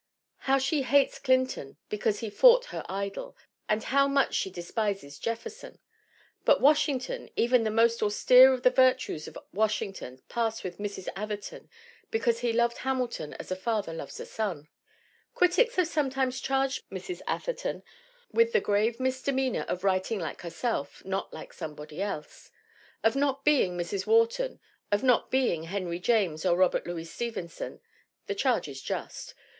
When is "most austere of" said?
7.69-8.63